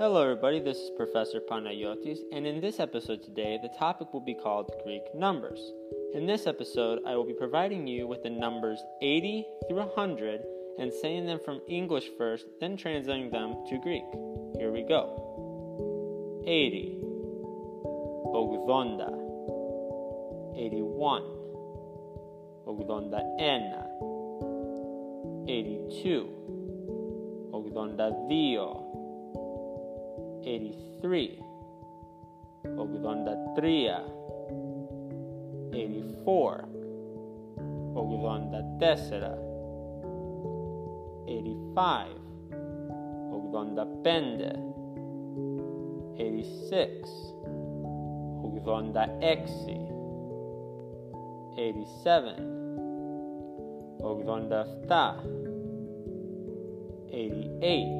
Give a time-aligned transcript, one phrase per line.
[0.00, 0.60] Hello, everybody.
[0.60, 5.02] This is Professor Panayotis, and in this episode today, the topic will be called Greek
[5.14, 5.60] numbers.
[6.14, 10.40] In this episode, I will be providing you with the numbers 80 through 100
[10.78, 14.04] and saying them from English first, then translating them to Greek.
[14.56, 16.96] Here we go 80,
[18.32, 18.56] 80,
[20.64, 21.24] 81,
[22.66, 23.14] 81,
[25.46, 26.30] 82,
[27.52, 28.89] 82.
[30.44, 31.42] 83
[32.64, 33.90] 83
[35.72, 36.68] 84
[37.94, 39.38] 84
[41.26, 42.20] 85
[43.32, 44.70] 85
[46.18, 47.32] 86
[48.42, 49.60] 86
[51.56, 52.36] 87
[54.02, 55.24] 87
[57.12, 57.99] 88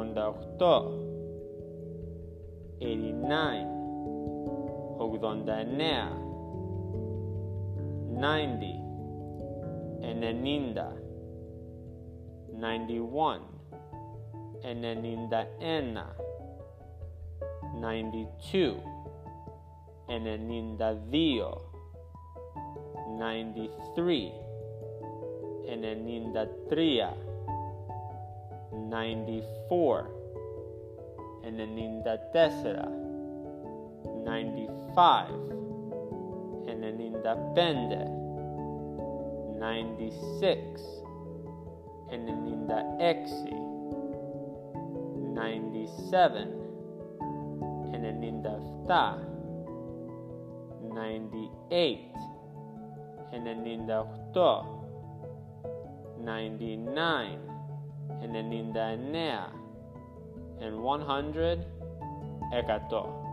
[0.00, 1.10] 88
[2.80, 3.66] 89
[4.98, 6.30] 89
[8.16, 8.80] 90
[10.00, 10.92] 90
[12.58, 13.40] 91
[14.64, 16.04] 91
[17.80, 18.76] 92
[20.08, 21.54] 92
[23.18, 24.32] 93
[25.68, 27.29] 93
[28.72, 30.10] 94
[31.44, 32.88] and then in the desert
[34.24, 35.30] 95
[36.68, 37.90] and then in the bend
[39.58, 40.80] 96
[42.10, 43.58] and then in the exi
[45.34, 46.48] 97
[47.92, 49.18] and then in the ta
[50.92, 52.14] 98
[53.32, 54.04] and then in the
[56.22, 57.38] 99
[58.22, 59.50] and then in the nea
[60.60, 61.64] and 100
[62.52, 63.29] ekato.